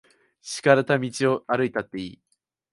[0.41, 2.19] 敷かれた道を歩いたっていい。